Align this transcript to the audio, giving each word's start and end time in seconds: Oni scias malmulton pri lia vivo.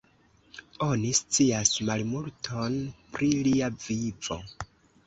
Oni 0.85 1.11
scias 1.19 1.75
malmulton 1.91 2.81
pri 3.15 3.31
lia 3.49 3.73
vivo. 3.87 4.45